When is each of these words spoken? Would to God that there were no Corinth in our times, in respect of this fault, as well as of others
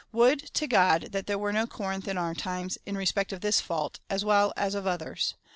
Would 0.11 0.51
to 0.55 0.65
God 0.65 1.09
that 1.11 1.27
there 1.27 1.37
were 1.37 1.53
no 1.53 1.67
Corinth 1.67 2.07
in 2.07 2.17
our 2.17 2.33
times, 2.33 2.75
in 2.87 2.97
respect 2.97 3.31
of 3.31 3.41
this 3.41 3.61
fault, 3.61 3.99
as 4.09 4.25
well 4.25 4.51
as 4.57 4.73
of 4.73 4.87
others 4.87 5.35